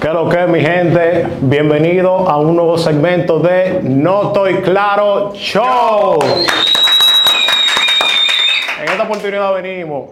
¿Qué 0.00 0.06
es 0.08 0.14
lo 0.14 0.30
que 0.30 0.42
es, 0.42 0.48
mi 0.48 0.60
gente? 0.60 1.26
Bienvenido 1.42 2.26
a 2.26 2.38
un 2.38 2.56
nuevo 2.56 2.78
segmento 2.78 3.38
de 3.38 3.80
No 3.82 4.28
Estoy 4.28 4.54
Claro 4.62 5.34
Show. 5.34 6.18
En 8.80 8.88
esta 8.88 9.02
oportunidad 9.02 9.52
venimos, 9.52 10.08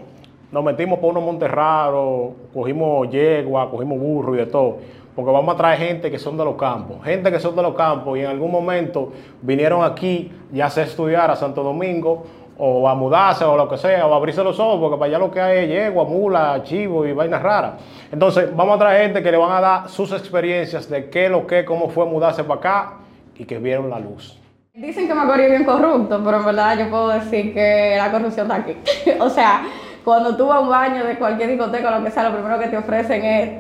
nos 0.53 0.63
metimos 0.63 0.99
por 0.99 1.13
unos 1.13 1.23
montes 1.23 1.51
raros, 1.51 2.33
cogimos 2.53 3.09
yegua, 3.09 3.71
cogimos 3.71 3.99
burro 3.99 4.35
y 4.35 4.39
de 4.39 4.47
todo, 4.47 4.77
porque 5.17 5.33
vamos 5.33 5.55
a 5.55 5.57
traer 5.57 5.79
gente 5.79 6.11
que 6.11 6.19
son 6.19 6.37
de 6.37 6.45
los 6.45 6.57
campos, 6.57 7.03
gente 7.03 7.33
que 7.33 7.41
son 7.41 7.57
de 7.57 7.63
los 7.63 7.75
campos 7.75 8.19
y 8.19 8.21
en 8.21 8.27
algún 8.27 8.51
momento 8.51 9.13
vinieron 9.41 9.83
aquí 9.83 10.31
ya 10.53 10.69
sea 10.69 10.85
estudiar 10.85 11.31
a 11.31 11.37
Santo 11.37 11.63
Domingo 11.63 12.27
o 12.59 12.89
a 12.89 12.95
mudarse 12.95 13.45
o 13.45 13.57
lo 13.57 13.69
que 13.69 13.77
sea, 13.77 14.07
o 14.07 14.13
a 14.13 14.17
abrirse 14.17 14.43
los 14.43 14.59
ojos, 14.59 14.81
porque 14.81 14.99
para 14.99 15.09
allá 15.09 15.19
lo 15.19 15.31
que 15.31 15.41
hay 15.41 15.65
es 15.65 15.69
yegua, 15.69 16.05
mula, 16.05 16.61
chivo 16.65 17.07
y 17.07 17.13
vainas 17.13 17.41
raras. 17.41 17.75
Entonces, 18.11 18.55
vamos 18.55 18.77
a 18.77 18.79
traer 18.81 19.03
gente 19.05 19.23
que 19.23 19.31
le 19.31 19.39
van 19.39 19.53
a 19.53 19.61
dar 19.61 19.89
sus 19.89 20.13
experiencias 20.13 20.91
de 20.91 21.09
qué, 21.09 21.29
lo 21.29 21.47
que, 21.47 21.65
cómo 21.65 21.89
fue 21.89 22.05
mudarse 22.05 22.43
para 22.43 22.59
acá 22.59 22.93
y 23.37 23.45
que 23.45 23.59
vieron 23.59 23.89
la 23.89 24.01
luz. 24.01 24.37
Dicen 24.75 25.07
que 25.07 25.15
Macorís 25.15 25.47
es 25.47 25.51
bien 25.51 25.65
corrupto, 25.65 26.21
pero 26.25 26.37
en 26.39 26.45
verdad 26.45 26.79
yo 26.79 26.91
puedo 26.91 27.09
decir 27.09 27.55
que 27.55 27.95
la 27.97 28.11
corrupción 28.11 28.51
está 28.51 28.63
aquí. 28.63 28.77
o 29.21 29.31
sea, 29.31 29.63
cuando 30.05 30.37
tú 30.37 30.47
vas 30.47 30.59
a 30.59 30.61
un 30.61 30.69
baño 30.69 31.05
de 31.05 31.17
cualquier 31.17 31.51
discoteca 31.51 31.89
o 31.89 31.99
lo 31.99 32.05
que 32.05 32.11
sea, 32.11 32.29
lo 32.29 32.35
primero 32.35 32.59
que 32.59 32.69
te 32.69 32.77
ofrecen 32.77 33.25
es 33.25 33.51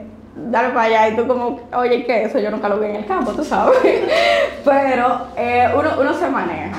dale 0.47 0.69
para 0.69 0.83
allá 0.83 1.09
y 1.09 1.17
tú 1.17 1.27
como, 1.27 1.61
oye, 1.75 2.05
¿qué 2.05 2.25
eso? 2.25 2.39
Yo 2.39 2.51
nunca 2.51 2.69
lo 2.69 2.79
vi 2.79 2.87
en 2.87 2.97
el 2.97 3.07
campo, 3.07 3.33
tú 3.33 3.45
sabes. 3.45 3.79
Pero 4.65 5.27
eh, 5.37 5.69
uno, 5.77 5.91
uno 6.01 6.15
se 6.15 6.29
maneja. 6.29 6.77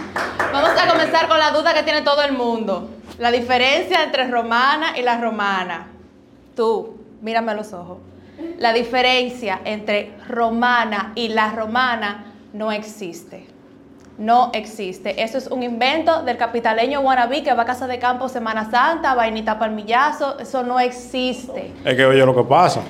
A 0.82 0.88
comenzar 0.88 1.28
con 1.28 1.38
la 1.38 1.52
duda 1.52 1.74
que 1.74 1.84
tiene 1.84 2.04
todo 2.04 2.24
el 2.24 2.32
mundo. 2.32 2.90
La 3.18 3.32
diferencia 3.32 4.02
entre 4.02 4.28
romana 4.30 4.98
y 4.98 5.02
la 5.02 5.20
romana. 5.20 5.88
Tú, 6.56 6.96
mírame 7.22 7.52
a 7.52 7.56
los 7.56 7.74
ojos. 7.74 7.98
La 8.60 8.72
diferencia 8.72 9.60
entre 9.66 10.14
romana 10.30 11.12
y 11.16 11.28
la 11.28 11.52
romana 11.52 12.34
no 12.54 12.72
existe. 12.72 13.46
No 14.18 14.52
existe. 14.54 15.22
Eso 15.22 15.38
es 15.38 15.48
un 15.48 15.64
invento 15.64 16.24
del 16.24 16.38
capitaleño 16.38 17.02
wannabe 17.02 17.44
que 17.44 17.54
va 17.54 17.64
a 17.64 17.66
casa 17.66 17.86
de 17.86 18.00
campo 18.00 18.30
Semana 18.30 18.72
Santa, 18.72 19.16
vainita 19.16 19.60
palmillazo. 19.60 20.40
Eso 20.40 20.64
no 20.64 20.80
existe. 20.80 21.74
Es 21.84 21.96
que 21.96 22.06
oye 22.06 22.26
lo 22.26 22.34
que 22.34 22.44
pasa. 22.44 22.82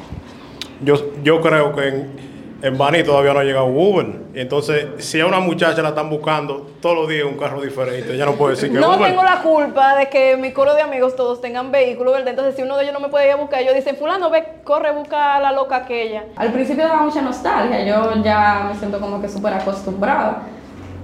Yo, 0.84 0.96
yo 1.24 1.42
creo 1.42 1.76
que 1.76 1.88
en, 1.88 2.39
en 2.62 2.78
Bani 2.78 3.04
todavía 3.04 3.34
no 3.34 3.40
ha 3.40 3.44
llegado 3.44 3.68
Uber. 3.68 4.06
Entonces, 4.34 4.86
si 4.98 5.20
a 5.22 5.26
una 5.26 5.40
muchacha 5.40 5.82
la 5.82 5.90
están 5.90 6.10
buscando 6.10 6.68
todos 6.82 6.96
los 6.96 7.08
días 7.10 7.26
un 7.26 7.38
carro 7.38 7.62
diferente, 7.62 8.14
ella 8.14 8.26
no 8.26 8.34
puede 8.34 8.56
decir 8.56 8.72
que 8.72 8.78
No 8.80 8.96
Uber. 8.96 9.08
tengo 9.10 9.24
la 9.24 9.42
culpa 9.42 9.96
de 9.96 10.10
que 10.10 10.36
mi 10.38 10.52
coro 10.52 10.76
de 10.76 10.82
amigos 10.82 11.16
todos 11.16 11.40
tengan 11.42 11.72
vehículos, 11.72 12.14
¿verdad? 12.14 12.30
Entonces, 12.30 12.56
si 12.56 12.62
uno 12.62 12.76
de 12.78 12.84
ellos 12.84 12.94
no 12.94 13.00
me 13.00 13.08
puede 13.10 13.28
ir 13.28 13.32
a 13.32 13.36
buscar, 13.38 13.62
ellos 13.62 13.76
dicen, 13.76 13.96
fulano, 13.96 14.30
ve, 14.30 14.44
corre, 14.64 14.92
busca 14.92 15.36
a 15.36 15.40
la 15.40 15.52
loca 15.52 15.78
aquella. 15.78 16.26
Al 16.36 16.52
principio 16.52 16.84
daba 16.86 17.02
mucha 17.04 17.22
nostalgia, 17.22 17.84
yo 17.86 18.14
ya 18.24 18.66
me 18.72 18.78
siento 18.78 19.00
como 19.00 19.22
que 19.22 19.30
súper 19.30 19.54
acostumbrada. 19.54 20.44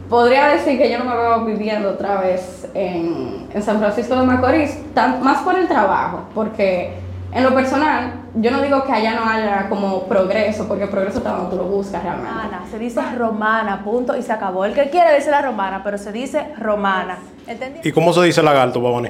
Podría 0.10 0.50
decir 0.50 0.78
que 0.78 0.92
yo 0.92 1.00
no 1.00 1.06
me 1.06 1.16
veo 1.16 1.46
viviendo 1.46 1.90
otra 1.90 2.22
vez 2.22 2.68
en, 2.76 3.48
en 3.52 3.64
San 3.64 3.80
Francisco 3.80 4.16
de 4.16 4.24
Macorís, 4.24 4.78
tan- 4.94 5.24
más 5.24 5.42
por 5.42 5.58
el 5.58 5.68
trabajo, 5.68 6.26
porque 6.36 6.94
en 7.36 7.44
lo 7.44 7.54
personal, 7.54 8.14
yo 8.36 8.50
no 8.50 8.62
digo 8.62 8.86
que 8.86 8.94
allá 8.94 9.14
no 9.14 9.30
haya 9.30 9.68
como 9.68 10.06
progreso, 10.06 10.70
porque 10.70 10.88
progreso 10.88 11.18
está 11.18 11.32
donde 11.32 11.50
tú 11.50 11.58
lo 11.58 11.66
buscas 11.66 12.02
realmente. 12.02 12.32
Romana, 12.32 12.64
se 12.72 12.80
dice 12.80 13.02
romana, 13.18 13.84
punto, 13.84 14.16
y 14.16 14.22
se 14.22 14.32
acabó. 14.32 14.64
El 14.64 14.74
que 14.74 14.90
quiere 14.90 15.14
dice 15.14 15.32
la 15.32 15.42
romana, 15.42 15.82
pero 15.84 15.98
se 15.98 16.14
dice 16.14 16.54
romana. 16.58 17.18
¿Entendí? 17.46 17.82
¿Y 17.84 17.92
cómo 17.92 18.14
se 18.14 18.22
dice 18.22 18.42
lagarto, 18.42 18.82
Babani? 18.82 19.10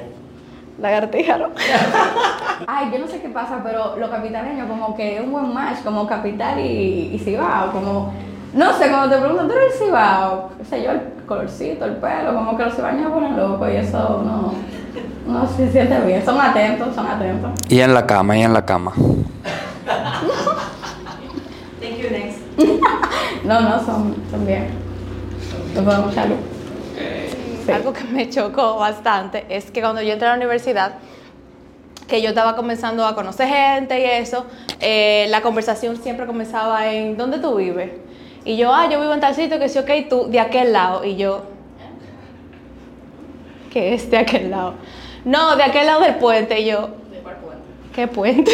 Lagartija, 0.80 1.38
¿no? 1.38 1.50
Ay, 2.66 2.90
yo 2.92 2.98
no 2.98 3.06
sé 3.06 3.22
qué 3.22 3.28
pasa, 3.28 3.60
pero 3.62 3.96
los 3.96 4.10
capitaleños 4.10 4.68
como 4.68 4.96
que 4.96 5.18
es 5.18 5.22
un 5.22 5.30
buen 5.30 5.54
match, 5.54 5.84
como 5.84 6.04
capital 6.08 6.58
y, 6.58 7.12
y 7.14 7.18
Cibao, 7.20 7.70
como, 7.70 8.12
no 8.54 8.72
sé, 8.72 8.90
cuando 8.90 9.08
te 9.08 9.20
preguntan, 9.20 9.46
¿tú 9.46 9.54
eres 9.54 9.80
el 9.80 9.86
Cibao? 9.86 10.50
qué 10.58 10.64
sé 10.64 10.82
yo, 10.82 10.90
el 10.90 11.00
colorcito, 11.26 11.84
el 11.84 11.94
pelo, 11.98 12.34
como 12.34 12.56
que 12.56 12.64
los 12.64 12.74
cibaños 12.74 13.04
se 13.04 13.08
ponen 13.08 13.36
locos 13.36 13.68
y 13.72 13.76
eso 13.76 14.22
no, 14.24 14.52
no 15.26 15.46
se 15.48 15.70
siente 15.70 16.00
bien, 16.00 16.24
son 16.24 16.40
atentos, 16.40 16.94
son 16.94 17.06
atentos. 17.06 17.50
Y 17.68 17.80
en 17.80 17.92
la 17.94 18.06
cama, 18.06 18.36
y 18.36 18.42
en 18.42 18.52
la 18.52 18.64
cama. 18.64 18.92
Thank 21.80 21.98
you, 21.98 22.10
next. 22.10 22.38
No, 23.44 23.60
no, 23.60 23.78
son, 23.84 24.16
son 24.28 24.44
bien. 24.44 24.66
Nos 25.74 25.84
podemos 25.84 26.12
echar 26.12 26.28
luz. 26.28 26.38
Sí. 27.64 27.70
Algo 27.70 27.92
que 27.92 28.02
me 28.04 28.28
chocó 28.28 28.76
bastante 28.76 29.46
es 29.48 29.70
que 29.70 29.80
cuando 29.80 30.02
yo 30.02 30.14
entré 30.14 30.26
a 30.26 30.32
la 30.32 30.36
universidad, 30.36 30.94
que 32.08 32.22
yo 32.22 32.30
estaba 32.30 32.56
comenzando 32.56 33.06
a 33.06 33.14
conocer 33.14 33.48
gente 33.48 34.00
y 34.00 34.04
eso, 34.04 34.46
eh, 34.80 35.26
la 35.30 35.42
conversación 35.42 35.96
siempre 35.96 36.26
comenzaba 36.26 36.92
en 36.92 37.16
¿dónde 37.16 37.38
tú 37.38 37.54
vives? 37.54 37.90
Y 38.44 38.56
yo, 38.56 38.72
ah, 38.74 38.88
yo 38.90 39.00
vivo 39.00 39.12
en 39.12 39.20
tal 39.20 39.34
sitio, 39.34 39.58
que 39.58 39.68
sí, 39.68 39.78
ok, 39.78 39.90
tú 40.08 40.28
de 40.28 40.40
aquel 40.40 40.72
lado. 40.72 41.04
Y 41.04 41.16
yo, 41.16 41.42
¿qué 43.72 43.94
es 43.94 44.10
de 44.10 44.18
aquel 44.18 44.50
lado? 44.50 44.74
No, 45.26 45.56
de 45.56 45.64
aquel 45.64 45.86
lado 45.86 46.02
del 46.02 46.14
puente. 46.14 46.60
Y 46.60 46.66
yo, 46.66 46.88
¿de 47.10 47.18
cuál 47.18 47.36
puente? 47.36 47.64
¿Qué 47.92 48.06
puente? 48.06 48.52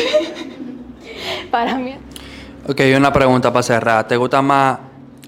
Para 1.50 1.76
mí. 1.76 1.94
Ok, 2.66 2.80
una 2.96 3.12
pregunta 3.12 3.52
para 3.52 3.62
cerrar. 3.62 4.08
¿Te 4.08 4.16
gusta 4.16 4.40
más 4.40 4.78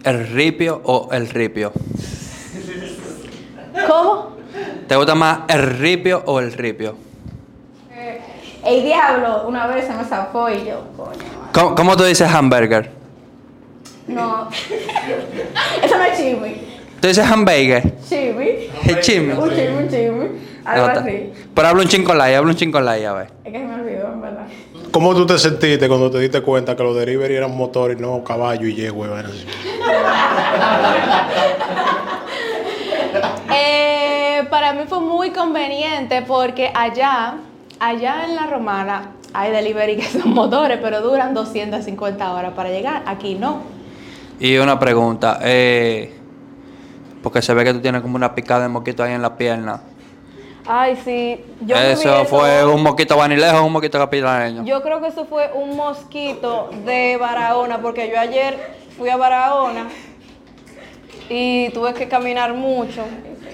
el 0.05 0.27
ripio 0.28 0.81
o 0.84 1.10
el 1.12 1.28
ripio? 1.28 1.72
¿Cómo? 3.87 4.37
¿Te 4.88 4.97
gusta 4.97 5.15
más 5.15 5.41
el 5.49 5.78
ripio 5.78 6.22
o 6.27 6.41
el 6.41 6.53
ripio? 6.53 6.97
El 8.65 8.82
diablo 8.82 9.47
una 9.47 9.66
vez 9.66 9.87
se 9.87 9.93
me 9.93 10.05
zafó 10.05 10.49
y 10.49 10.65
yo, 10.65 10.84
coño. 10.97 11.19
¿Cómo, 11.53 11.75
cómo 11.75 11.97
tú 11.97 12.05
dices 12.05 12.32
hamburger? 12.32 12.91
no. 14.06 14.49
Eso 15.82 15.99
no 15.99 16.05
es 16.05 16.16
chisme. 16.16 16.56
¿Tú 17.00 17.09
dices 17.09 17.31
hamburger? 17.31 17.93
Chisme. 18.09 18.69
El 18.87 19.00
chisme. 19.00 19.34
Un 19.34 19.50
chisme, 19.50 19.76
un 19.76 19.88
chisme. 19.88 20.53
Algo 20.64 20.86
No, 20.88 20.92
ta- 20.94 21.00
así. 21.00 21.32
Pero 21.54 21.69
habla 21.69 21.82
un 21.82 21.88
chin 21.88 22.04
con 22.04 22.16
la 22.19 22.30
I, 22.30 22.34
habla 22.34 22.50
un 22.50 22.56
chin 22.56 22.72
con 22.72 22.84
la 22.84 22.98
I, 22.98 23.04
a 23.04 23.12
ver. 23.12 23.28
Es 23.44 23.52
que 23.52 23.58
se 23.58 23.64
me 23.64 23.75
olvidó, 23.75 24.12
en 24.12 24.20
verdad. 24.20 24.47
¿Cómo 24.91 25.14
tú 25.14 25.26
te 25.26 25.38
sentiste 25.38 25.88
cuando 25.88 26.10
te 26.10 26.19
diste 26.20 26.41
cuenta 26.41 26.76
que 26.76 26.82
los 26.82 26.97
delivery 26.97 27.34
eran 27.34 27.56
motores 27.56 27.98
y 27.98 28.00
no 28.02 28.22
caballo 28.25 28.66
y 28.66 28.75
yegua? 28.75 29.08
Eh, 33.56 34.44
para 34.50 34.72
mí 34.72 34.82
fue 34.88 35.00
muy 35.00 35.30
conveniente 35.30 36.22
porque 36.22 36.70
allá, 36.75 37.34
allá 37.78 38.25
en 38.26 38.34
la 38.34 38.46
romana, 38.46 39.10
hay 39.32 39.52
delivery 39.52 39.96
que 39.96 40.02
son 40.04 40.31
motores, 40.32 40.78
pero 40.82 41.00
duran 41.00 41.34
250 41.34 42.32
horas 42.32 42.52
para 42.54 42.70
llegar. 42.70 43.02
Aquí 43.06 43.34
no. 43.34 43.62
Y 44.41 44.56
una 44.56 44.78
pregunta, 44.78 45.38
eh, 45.42 46.12
porque 47.22 47.42
se 47.42 47.54
ve 47.54 47.64
que 47.64 47.72
tú 47.75 47.81
tienes 47.81 48.02
como 48.02 48.16
una 48.16 48.34
picada 48.34 48.62
de 48.62 48.69
moquito 48.69 49.02
ahí 49.04 49.12
en 49.12 49.22
la 49.22 49.36
pierna. 49.36 49.81
Ay, 50.66 50.97
sí. 51.04 51.44
Yo 51.60 51.76
¿Eso 51.76 52.25
fue 52.25 52.64
un 52.64 52.82
moquito 52.82 53.16
vanilejo 53.16 53.58
o 53.58 53.64
un 53.66 53.72
moquito 53.72 53.98
capitaleño? 53.98 54.64
Yo 54.64 54.80
creo 54.82 55.00
que 55.00 55.08
eso 55.08 55.26
fue 55.26 55.50
un 55.54 55.76
mosquito 55.76 56.70
de 56.86 57.16
Barahona, 57.19 57.82
porque 57.82 58.08
yo 58.08 58.19
ayer 58.19 58.56
fui 58.97 59.10
a 59.10 59.16
Barahona 59.16 59.88
y 61.28 61.69
tuve 61.70 61.92
que 61.94 62.08
caminar 62.08 62.54
mucho. 62.54 63.02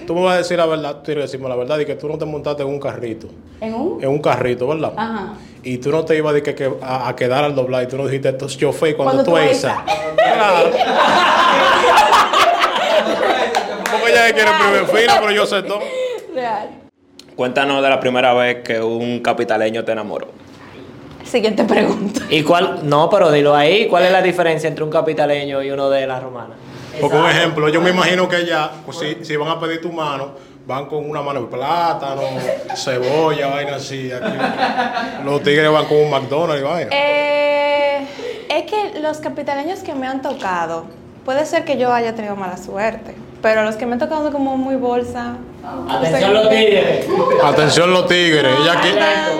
Tú 0.07 0.15
me 0.15 0.23
vas 0.23 0.35
a 0.35 0.37
decir 0.37 0.57
la 0.57 0.65
verdad, 0.65 0.95
tú 0.97 1.03
tienes 1.03 1.23
que 1.23 1.27
decirme 1.27 1.49
la 1.49 1.55
verdad, 1.55 1.79
y 1.79 1.85
que 1.85 1.95
tú 1.95 2.07
no 2.07 2.17
te 2.17 2.25
montaste 2.25 2.63
en 2.63 2.69
un 2.69 2.79
carrito, 2.79 3.27
¿En 3.59 3.73
un? 3.73 4.01
en 4.03 4.09
un 4.09 4.19
carrito, 4.19 4.67
¿verdad? 4.67 4.93
Ajá. 4.95 5.33
Y 5.63 5.77
tú 5.77 5.91
no 5.91 6.03
te 6.05 6.15
ibas 6.17 6.33
de 6.33 6.41
que, 6.41 6.55
que 6.55 6.71
a, 6.81 7.07
a 7.09 7.15
quedar 7.15 7.43
al 7.43 7.53
doblar 7.53 7.83
y 7.83 7.87
tú 7.87 7.97
no 7.97 8.05
dijiste 8.05 8.29
esto 8.29 8.47
es 8.47 8.57
chofer 8.57 8.95
cuando, 8.95 9.23
Cuando 9.23 9.25
tú 9.25 9.31
tú 9.31 9.37
esa. 9.37 9.83
Claro. 10.15 10.71
Porque 13.91 14.11
ella 14.11 14.33
quiere 14.33 14.51
primer 14.51 14.85
fila, 14.87 15.17
pero 15.19 15.31
yo 15.31 15.45
sé 15.45 15.61
todo. 15.63 15.81
Cuéntanos 17.35 17.81
de 17.81 17.89
la 17.89 17.99
primera 17.99 18.33
vez 18.33 18.63
que 18.63 18.81
un 18.81 19.19
capitaleño 19.19 19.83
te 19.83 19.91
enamoró. 19.91 20.27
Siguiente 21.23 21.63
pregunta. 21.63 22.21
¿Y 22.29 22.43
cuál? 22.43 22.81
No, 22.83 23.09
pero 23.09 23.31
dilo 23.31 23.55
ahí. 23.55 23.87
¿Cuál 23.87 24.03
es 24.05 24.11
la 24.11 24.21
diferencia 24.21 24.67
entre 24.67 24.83
un 24.83 24.89
capitaleño 24.89 25.63
y 25.63 25.71
uno 25.71 25.89
de 25.89 26.05
la 26.05 26.19
romana? 26.19 26.55
Porque 26.99 27.15
un 27.15 27.25
ejemplo, 27.25 27.69
yo 27.69 27.81
me 27.81 27.91
imagino 27.91 28.27
que 28.27 28.37
ella, 28.37 28.69
pues, 28.85 28.97
si, 28.97 29.23
si 29.23 29.35
van 29.37 29.49
a 29.49 29.59
pedir 29.59 29.81
tu 29.81 29.91
mano, 29.91 30.33
van 30.65 30.87
con 30.87 31.09
una 31.09 31.21
mano 31.21 31.41
de 31.41 31.47
plátano, 31.47 32.21
cebolla, 32.75 33.47
vaina 33.47 33.75
así. 33.75 34.11
Aquí. 34.11 34.37
Los 35.23 35.41
tigres 35.41 35.71
van 35.71 35.85
con 35.85 35.97
un 35.97 36.09
McDonald's 36.09 36.61
y 36.61 36.65
vaina. 36.65 36.89
Eh, 36.91 38.05
es 38.49 38.63
que 38.63 38.99
los 38.99 39.17
capitaleños 39.19 39.79
que 39.79 39.93
me 39.93 40.07
han 40.07 40.21
tocado, 40.21 40.85
puede 41.23 41.45
ser 41.45 41.65
que 41.65 41.77
yo 41.77 41.93
haya 41.93 42.13
tenido 42.13 42.35
mala 42.35 42.57
suerte, 42.57 43.15
pero 43.41 43.63
los 43.63 43.75
que 43.75 43.85
me 43.85 43.93
han 43.93 43.99
tocado 43.99 44.23
son 44.23 44.31
como 44.31 44.57
muy 44.57 44.75
bolsa. 44.75 45.37
Atención 45.89 46.33
los 46.33 46.49
tigres. 46.49 47.07
Atención 47.43 47.93
los 47.93 48.07
tigres, 48.07 48.55
ella 48.61 48.73
aquí 48.73 48.89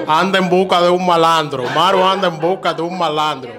anda 0.07 0.39
en 0.39 0.49
busca 0.49 0.81
de 0.81 0.89
un 0.89 1.05
malandro. 1.05 1.63
Maru 1.75 2.03
anda 2.03 2.27
en 2.27 2.39
busca 2.39 2.73
de 2.73 2.81
un 2.81 2.97
malandro. 2.97 3.51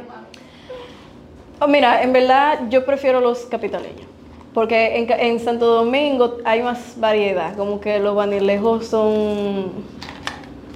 Oh, 1.60 1.68
mira, 1.68 2.02
en 2.02 2.12
verdad 2.12 2.60
yo 2.70 2.84
prefiero 2.84 3.20
los 3.20 3.40
capitaleños. 3.40 4.06
Porque 4.52 5.08
en, 5.08 5.40
Santo 5.40 5.66
Domingo 5.66 6.38
hay 6.44 6.62
más 6.62 6.94
variedad. 6.96 7.56
Como 7.56 7.80
que 7.80 7.98
los 8.00 8.14
vanilejos 8.14 8.86
son, 8.86 9.72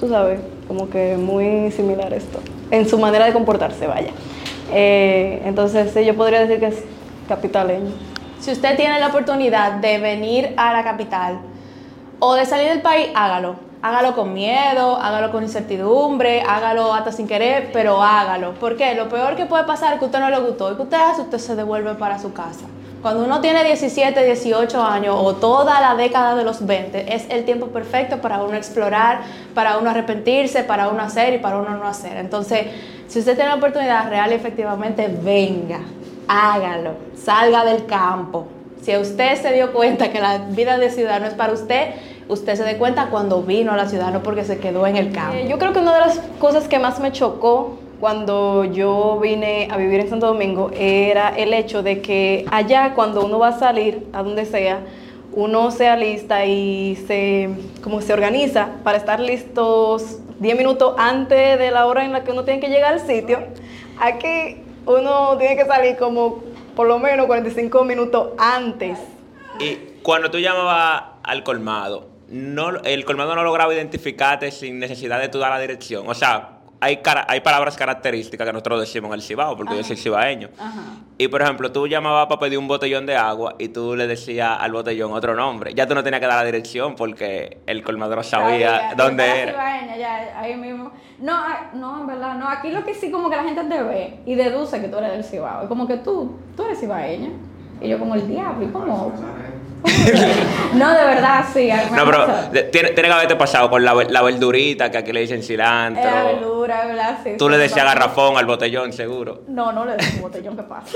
tú 0.01 0.09
sabes, 0.09 0.41
como 0.67 0.89
que 0.89 1.17
muy 1.17 1.71
similares 1.73 2.23
esto. 2.23 2.39
En 2.71 2.89
su 2.89 2.99
manera 2.99 3.27
de 3.27 3.33
comportarse, 3.33 3.87
vaya. 3.87 4.12
Eh, 4.73 5.43
entonces, 5.45 5.93
sí, 5.93 6.05
yo 6.05 6.15
podría 6.15 6.41
decir 6.41 6.59
que 6.59 6.67
es 6.67 6.85
capitaleño. 7.29 7.93
Si 8.47 8.53
usted 8.53 8.77
tiene 8.77 9.01
la 9.01 9.09
oportunidad 9.09 9.73
de 9.73 9.99
venir 9.99 10.55
a 10.57 10.73
la 10.73 10.85
capital 10.85 11.41
o 12.21 12.35
de 12.35 12.47
salir 12.47 12.69
del 12.69 12.81
país, 12.81 13.09
hágalo. 13.13 13.57
Hágalo 13.83 14.15
con 14.15 14.35
miedo, 14.35 14.99
hágalo 15.03 15.33
con 15.33 15.43
incertidumbre, 15.43 16.43
hágalo 16.43 16.95
hasta 16.95 17.11
sin 17.11 17.27
querer, 17.27 17.71
pero 17.73 18.01
hágalo. 18.01 18.55
¿Por 18.55 18.77
qué? 18.77 18.95
Lo 18.95 19.09
peor 19.09 19.35
que 19.35 19.47
puede 19.47 19.65
pasar 19.65 19.95
es 19.95 19.99
que 19.99 20.05
usted 20.05 20.21
no 20.21 20.31
le 20.31 20.39
gustó 20.39 20.71
y 20.71 20.77
que 20.77 20.83
usted 20.83 20.97
hace, 20.97 21.23
usted 21.23 21.39
se 21.39 21.57
devuelve 21.57 21.97
para 21.97 22.21
su 22.21 22.33
casa. 22.33 22.67
Cuando 23.03 23.25
uno 23.25 23.41
tiene 23.41 23.65
17, 23.65 24.25
18 24.25 24.81
años 24.81 25.17
o 25.19 25.35
toda 25.35 25.81
la 25.81 25.97
década 25.97 26.37
de 26.37 26.45
los 26.45 26.65
20, 26.65 27.17
es 27.17 27.27
el 27.29 27.45
tiempo 27.45 27.67
perfecto 27.67 28.21
para 28.21 28.45
uno 28.45 28.57
explorar, 28.57 29.23
para 29.57 29.77
uno 29.79 29.91
arrepentirse, 29.91 30.63
para 30.63 30.89
uno 30.89 31.03
hacer 31.03 31.35
y 31.35 31.39
para 31.39 31.59
uno 31.59 31.71
no 31.77 31.89
hacer. 31.89 32.17
Entonces, 32.17 32.69
si 33.09 33.19
usted 33.19 33.35
tiene 33.35 33.51
la 33.51 33.57
oportunidad 33.57 34.09
real 34.09 34.31
y 34.31 34.35
efectivamente, 34.35 35.09
venga, 35.09 35.81
hágalo, 36.28 36.93
salga 37.14 37.64
del 37.64 37.87
campo. 37.87 38.46
Si 38.82 38.96
usted 38.96 39.40
se 39.40 39.52
dio 39.52 39.73
cuenta 39.73 40.11
que 40.11 40.20
la 40.20 40.38
vida 40.38 40.78
de 40.78 40.90
ciudad 40.90 41.20
no 41.20 41.26
es 41.26 41.34
para 41.34 41.52
usted, 41.52 41.90
usted 42.28 42.55
se 42.55 42.64
dé 42.64 42.76
cuenta 42.76 43.08
cuando 43.11 43.43
vino 43.43 43.73
a 43.73 43.76
la 43.76 43.88
ciudad, 43.88 44.12
no 44.12 44.23
porque 44.23 44.44
se 44.44 44.58
quedó 44.58 44.87
en 44.87 44.96
el 44.96 45.12
campo. 45.12 45.34
Eh, 45.34 45.46
yo 45.49 45.58
creo 45.58 45.73
que 45.73 45.81
una 45.81 45.94
de 45.94 46.00
las 46.00 46.19
cosas 46.38 46.69
que 46.69 46.78
más 46.78 47.00
me 47.00 47.12
chocó 47.12 47.78
cuando 48.00 48.64
yo 48.64 49.19
vine 49.20 49.69
a 49.70 49.76
vivir 49.76 50.00
en 50.00 50.11
Santo 50.11 50.26
Domingo 50.26 50.70
era 50.75 51.31
el 51.31 51.55
hecho 51.55 51.82
de 51.82 52.02
que 52.02 52.44
allá 52.50 52.93
cuando 52.94 53.25
uno 53.25 53.38
va 53.38 53.49
a 53.49 53.58
salir, 53.58 54.06
a 54.12 54.23
donde 54.23 54.44
sea, 54.44 54.81
uno 55.32 55.70
se 55.70 55.88
alista 55.88 56.44
y 56.44 56.96
se, 57.06 57.50
como 57.82 58.00
se 58.00 58.12
organiza 58.12 58.69
para 58.84 58.99
estar 58.99 59.20
listos 59.20 60.19
10 60.40 60.56
minutos 60.56 60.94
antes 60.99 61.58
de 61.58 61.70
la 61.70 61.87
hora 61.87 62.05
en 62.05 62.12
la 62.12 62.25
que 62.25 62.32
uno 62.32 62.44
tiene 62.44 62.61
que 62.61 62.69
llegar 62.69 62.94
al 62.94 63.00
sitio. 63.00 63.38
Aquí 63.99 64.62
uno 64.87 65.37
tiene 65.38 65.56
que 65.56 65.65
salir 65.65 65.97
como 65.97 66.43
por 66.75 66.87
lo 66.87 66.99
menos 66.99 67.27
45 67.27 67.85
minutos 67.85 68.31
antes. 68.38 68.99
Y 69.59 69.77
cuando 70.03 70.31
tú 70.31 70.38
llamabas 70.38 71.03
al 71.23 71.43
colmado, 71.43 72.09
no, 72.29 72.71
el 72.83 73.05
colmado 73.05 73.35
no 73.35 73.43
lograba 73.43 73.75
identificarte 73.75 74.50
sin 74.50 74.79
necesidad 74.79 75.21
de 75.21 75.29
tú 75.29 75.38
dar 75.38 75.50
la 75.50 75.61
dirección. 75.61 76.09
O 76.09 76.15
sea, 76.15 76.56
hay, 76.81 76.99
cara- 76.99 77.25
hay 77.28 77.40
palabras 77.40 77.76
características 77.76 78.46
que 78.46 78.52
nosotros 78.52 78.81
decimos 78.81 79.08
en 79.08 79.14
el 79.14 79.23
Cibao, 79.23 79.56
porque 79.56 79.76
yo 79.76 79.82
soy 79.84 79.96
cibaeño. 79.96 80.49
Y 81.19 81.28
por 81.28 81.40
ejemplo, 81.43 81.73
tú 81.73 81.87
llamabas 81.87 82.26
para 82.26 82.40
pedir 82.40 82.58
un 82.58 82.69
botellón 82.69 83.06
de 83.06 83.17
agua 83.17 83.55
y 83.58 83.69
tú 83.69 83.96
le 83.96 84.06
decías 84.06 84.58
al 84.61 84.73
botellón 84.73 85.12
otro 85.12 85.34
nombre. 85.34 85.73
Ya 85.75 85.87
tú 85.87 85.94
no 85.94 86.02
tenías 86.05 86.20
que 86.20 86.26
dar 86.26 86.37
la 86.38 86.44
dirección 86.44 86.94
porque 86.94 87.58
el 87.67 87.82
colmador 87.82 88.23
sabía 88.25 88.93
dónde 88.96 89.25
era. 89.43 89.52
cibaeña, 89.52 89.96
ya, 89.96 90.40
ahí 90.40 90.56
mismo. 90.56 90.90
No, 91.19 91.32
ah, 91.34 91.70
no, 91.73 92.00
en 92.00 92.06
verdad, 92.06 92.34
no. 92.34 92.46
Aquí 92.49 92.70
lo 92.70 92.84
que 92.84 92.93
sí 92.94 93.11
como 93.11 93.31
que 93.31 93.37
la 93.37 93.44
gente 93.44 93.64
te 93.64 93.82
ve 93.82 94.20
y 94.26 94.34
deduce 94.34 94.81
que 94.81 94.88
tú 94.88 94.99
eres 94.99 95.12
del 95.12 95.25
Cibao. 95.25 95.62
Es 95.62 95.69
como 95.69 95.87
que 95.87 95.96
tú, 95.96 96.37
tú 96.55 96.64
eres 96.64 96.78
cibaeña. 96.78 97.31
Y 97.81 97.88
yo 97.88 97.99
como 97.99 98.14
el 98.14 98.28
diablo, 98.28 98.64
¿y 98.64 98.69
cómo? 98.69 99.12
No, 100.75 100.90
de 100.90 101.05
verdad, 101.05 101.44
sí. 101.52 101.70
No, 101.93 102.05
pero 102.05 102.26
de- 102.52 102.62
tiene, 102.64 102.90
tiene 102.90 103.08
que 103.08 103.14
haberte 103.14 103.37
pasado 103.37 103.70
con 103.70 103.84
la, 103.84 103.94
ver- 103.94 104.11
la 104.11 104.23
verdurita, 104.23 104.90
que 104.90 104.99
aquí 104.99 105.12
le 105.12 105.20
dicen 105.20 105.43
cilantro. 105.43 106.02
Es 106.02 106.12
la 106.14 106.23
verdura, 106.25 106.87
¿verdad? 106.87 107.19
Sí, 107.23 107.31
Tú 107.38 107.46
sí, 107.46 107.50
le 107.52 107.58
decías 107.58 107.84
garrafón 107.84 108.37
al 108.37 108.46
botellón, 108.46 108.93
seguro. 108.93 109.43
No, 109.49 109.73
no 109.73 109.84
le 109.84 109.96
decimos 109.96 110.23
botellón, 110.23 110.56
¿qué 110.56 110.62
pasa? 110.64 110.88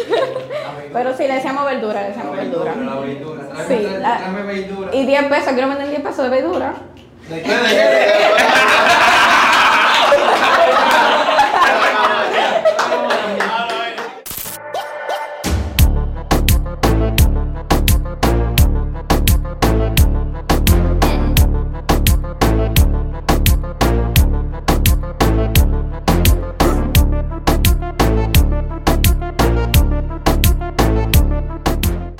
Pero 0.93 1.17
sí, 1.17 1.27
le 1.27 1.35
decíamos 1.35 1.65
verdura, 1.65 2.03
le 2.03 2.09
decíamos 2.09 2.37
verdura. 2.37 2.75
Sí, 3.69 3.87
la- 4.01 4.21
y 4.93 5.07
10 5.07 5.25
pesos, 5.25 5.53
quiero 5.53 5.69
vender 5.69 5.89
10 5.91 6.01
pesos 6.03 6.25
de 6.25 6.31
verdura. 6.31 6.75